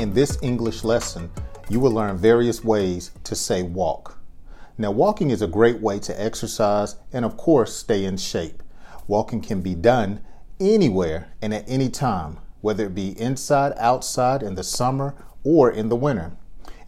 In 0.00 0.14
this 0.14 0.38
English 0.40 0.82
lesson, 0.82 1.30
you 1.68 1.78
will 1.78 1.90
learn 1.90 2.16
various 2.16 2.64
ways 2.64 3.10
to 3.22 3.34
say 3.34 3.62
walk. 3.62 4.18
Now, 4.78 4.90
walking 4.90 5.28
is 5.28 5.42
a 5.42 5.46
great 5.46 5.82
way 5.82 5.98
to 5.98 6.18
exercise 6.18 6.96
and, 7.12 7.22
of 7.22 7.36
course, 7.36 7.76
stay 7.76 8.06
in 8.06 8.16
shape. 8.16 8.62
Walking 9.06 9.42
can 9.42 9.60
be 9.60 9.74
done 9.74 10.22
anywhere 10.58 11.34
and 11.42 11.52
at 11.52 11.68
any 11.68 11.90
time, 11.90 12.38
whether 12.62 12.86
it 12.86 12.94
be 12.94 13.20
inside, 13.20 13.74
outside, 13.76 14.42
in 14.42 14.54
the 14.54 14.64
summer, 14.64 15.14
or 15.44 15.70
in 15.70 15.90
the 15.90 15.96
winter. 15.96 16.32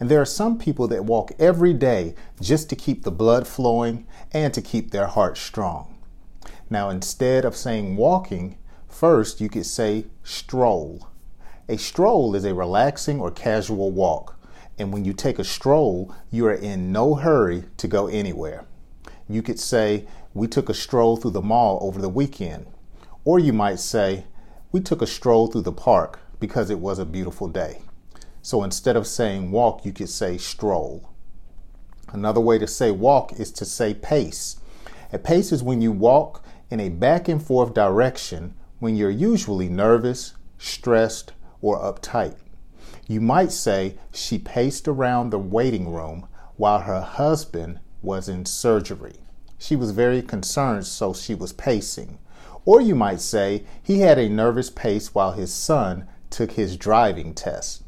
And 0.00 0.08
there 0.08 0.22
are 0.22 0.24
some 0.24 0.56
people 0.56 0.88
that 0.88 1.04
walk 1.04 1.32
every 1.38 1.74
day 1.74 2.14
just 2.40 2.70
to 2.70 2.76
keep 2.76 3.02
the 3.02 3.12
blood 3.12 3.46
flowing 3.46 4.06
and 4.32 4.54
to 4.54 4.62
keep 4.62 4.90
their 4.90 5.08
heart 5.08 5.36
strong. 5.36 5.98
Now, 6.70 6.88
instead 6.88 7.44
of 7.44 7.56
saying 7.56 7.96
walking, 7.96 8.56
first 8.88 9.38
you 9.38 9.50
could 9.50 9.66
say 9.66 10.06
stroll. 10.24 11.08
A 11.68 11.78
stroll 11.78 12.34
is 12.34 12.44
a 12.44 12.54
relaxing 12.54 13.20
or 13.20 13.30
casual 13.30 13.92
walk. 13.92 14.36
And 14.78 14.92
when 14.92 15.04
you 15.04 15.12
take 15.12 15.38
a 15.38 15.44
stroll, 15.44 16.12
you 16.30 16.44
are 16.46 16.52
in 16.52 16.90
no 16.90 17.14
hurry 17.14 17.64
to 17.76 17.86
go 17.86 18.08
anywhere. 18.08 18.64
You 19.28 19.42
could 19.42 19.60
say, 19.60 20.06
We 20.34 20.48
took 20.48 20.68
a 20.68 20.74
stroll 20.74 21.16
through 21.16 21.30
the 21.30 21.40
mall 21.40 21.78
over 21.80 22.00
the 22.00 22.08
weekend. 22.08 22.66
Or 23.24 23.38
you 23.38 23.52
might 23.52 23.78
say, 23.78 24.24
We 24.72 24.80
took 24.80 25.02
a 25.02 25.06
stroll 25.06 25.46
through 25.46 25.62
the 25.62 25.72
park 25.72 26.18
because 26.40 26.68
it 26.68 26.80
was 26.80 26.98
a 26.98 27.06
beautiful 27.06 27.46
day. 27.46 27.82
So 28.42 28.64
instead 28.64 28.96
of 28.96 29.06
saying 29.06 29.52
walk, 29.52 29.84
you 29.84 29.92
could 29.92 30.08
say 30.08 30.38
stroll. 30.38 31.10
Another 32.12 32.40
way 32.40 32.58
to 32.58 32.66
say 32.66 32.90
walk 32.90 33.38
is 33.38 33.52
to 33.52 33.64
say 33.64 33.94
pace. 33.94 34.56
A 35.12 35.18
pace 35.18 35.52
is 35.52 35.62
when 35.62 35.80
you 35.80 35.92
walk 35.92 36.44
in 36.70 36.80
a 36.80 36.88
back 36.88 37.28
and 37.28 37.40
forth 37.40 37.72
direction 37.72 38.54
when 38.80 38.96
you're 38.96 39.10
usually 39.10 39.68
nervous, 39.68 40.34
stressed, 40.58 41.32
or 41.62 41.78
uptight. 41.80 42.34
You 43.08 43.22
might 43.22 43.52
say 43.52 43.96
she 44.12 44.38
paced 44.38 44.86
around 44.86 45.30
the 45.30 45.38
waiting 45.38 45.90
room 45.92 46.26
while 46.56 46.80
her 46.80 47.00
husband 47.00 47.80
was 48.02 48.28
in 48.28 48.44
surgery. 48.44 49.14
She 49.58 49.76
was 49.76 49.92
very 49.92 50.20
concerned, 50.22 50.86
so 50.86 51.14
she 51.14 51.34
was 51.34 51.52
pacing. 51.52 52.18
Or 52.64 52.80
you 52.80 52.94
might 52.94 53.20
say 53.20 53.64
he 53.82 54.00
had 54.00 54.18
a 54.18 54.28
nervous 54.28 54.70
pace 54.70 55.14
while 55.14 55.32
his 55.32 55.52
son 55.52 56.08
took 56.30 56.52
his 56.52 56.76
driving 56.76 57.34
test. 57.34 57.82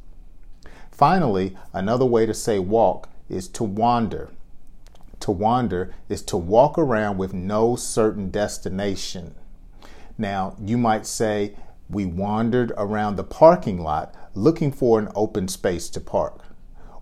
Finally, 0.91 1.57
another 1.73 2.05
way 2.05 2.27
to 2.27 2.35
say 2.35 2.59
walk 2.59 3.09
is 3.29 3.49
to 3.49 3.65
wander. 3.65 4.31
To 5.21 5.33
wander 5.33 5.93
is 6.09 6.23
to 6.23 6.37
walk 6.37 6.79
around 6.79 7.19
with 7.19 7.33
no 7.33 7.77
certain 7.77 8.31
destination. 8.31 9.35
Now, 10.17 10.55
you 10.61 10.79
might 10.79 11.07
say, 11.07 11.57
We 11.95 12.05
wandered 12.05 12.73
around 12.77 13.17
the 13.17 13.25
parking 13.25 13.81
lot 13.81 14.15
looking 14.35 14.73
for 14.73 14.99
an 14.99 15.09
open 15.15 15.47
space 15.49 15.89
to 15.91 16.01
park. 16.01 16.45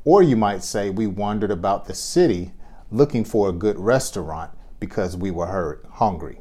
Or 0.04 0.22
you 0.22 0.36
might 0.36 0.62
say, 0.62 0.90
We 0.90 1.06
wandered 1.06 1.50
about 1.50 1.86
the 1.86 1.94
city 1.94 2.52
looking 2.90 3.24
for 3.24 3.48
a 3.48 3.52
good 3.52 3.78
restaurant 3.78 4.50
because 4.78 5.16
we 5.16 5.30
were 5.30 5.80
hungry. 5.92 6.40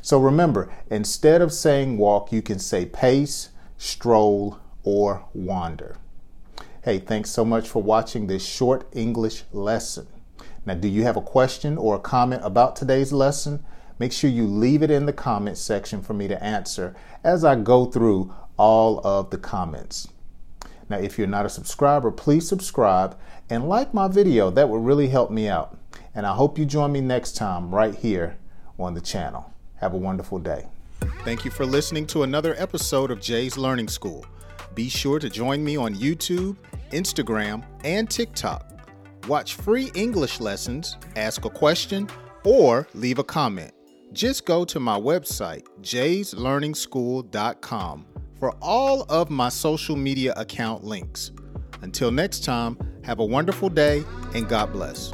So 0.00 0.18
remember, 0.18 0.72
instead 0.90 1.42
of 1.42 1.52
saying 1.52 1.98
walk, 1.98 2.32
you 2.32 2.40
can 2.40 2.58
say 2.58 2.86
pace, 2.86 3.50
stroll, 3.76 4.58
or 4.82 5.26
wander. 5.34 5.96
Hey, 6.82 6.98
thanks 6.98 7.30
so 7.30 7.44
much 7.44 7.68
for 7.68 7.82
watching 7.82 8.26
this 8.26 8.46
short 8.46 8.86
English 8.94 9.44
lesson. 9.52 10.06
Now, 10.64 10.74
do 10.74 10.88
you 10.88 11.02
have 11.02 11.16
a 11.16 11.20
question 11.20 11.76
or 11.76 11.96
a 11.96 12.00
comment 12.00 12.42
about 12.44 12.76
today's 12.76 13.12
lesson? 13.12 13.62
Make 13.98 14.12
sure 14.12 14.30
you 14.30 14.46
leave 14.46 14.82
it 14.82 14.90
in 14.90 15.06
the 15.06 15.12
comments 15.12 15.60
section 15.60 16.02
for 16.02 16.14
me 16.14 16.28
to 16.28 16.42
answer 16.42 16.94
as 17.24 17.44
I 17.44 17.56
go 17.56 17.86
through 17.86 18.32
all 18.56 19.00
of 19.06 19.30
the 19.30 19.38
comments. 19.38 20.08
Now, 20.88 20.98
if 20.98 21.18
you're 21.18 21.26
not 21.26 21.46
a 21.46 21.50
subscriber, 21.50 22.10
please 22.10 22.48
subscribe 22.48 23.18
and 23.50 23.68
like 23.68 23.92
my 23.92 24.08
video. 24.08 24.50
That 24.50 24.68
would 24.68 24.84
really 24.84 25.08
help 25.08 25.30
me 25.30 25.48
out. 25.48 25.76
And 26.14 26.26
I 26.26 26.34
hope 26.34 26.58
you 26.58 26.64
join 26.64 26.92
me 26.92 27.00
next 27.00 27.36
time 27.36 27.74
right 27.74 27.94
here 27.94 28.36
on 28.78 28.94
the 28.94 29.00
channel. 29.00 29.52
Have 29.76 29.94
a 29.94 29.98
wonderful 29.98 30.38
day. 30.38 30.66
Thank 31.24 31.44
you 31.44 31.50
for 31.50 31.66
listening 31.66 32.06
to 32.08 32.22
another 32.22 32.54
episode 32.58 33.10
of 33.10 33.20
Jay's 33.20 33.58
Learning 33.58 33.88
School. 33.88 34.24
Be 34.74 34.88
sure 34.88 35.18
to 35.18 35.28
join 35.28 35.62
me 35.62 35.76
on 35.76 35.94
YouTube, 35.94 36.56
Instagram, 36.92 37.64
and 37.84 38.08
TikTok. 38.08 38.64
Watch 39.26 39.54
free 39.54 39.90
English 39.94 40.40
lessons, 40.40 40.96
ask 41.16 41.44
a 41.44 41.50
question, 41.50 42.08
or 42.44 42.86
leave 42.94 43.18
a 43.18 43.24
comment. 43.24 43.77
Just 44.12 44.46
go 44.46 44.64
to 44.64 44.80
my 44.80 44.98
website, 44.98 45.62
jayslearningschool.com, 45.82 48.06
for 48.38 48.54
all 48.62 49.02
of 49.02 49.28
my 49.30 49.48
social 49.48 49.96
media 49.96 50.32
account 50.36 50.84
links. 50.84 51.32
Until 51.82 52.10
next 52.10 52.44
time, 52.44 52.76
have 53.04 53.20
a 53.20 53.24
wonderful 53.24 53.68
day 53.68 54.02
and 54.34 54.48
God 54.48 54.72
bless. 54.72 55.12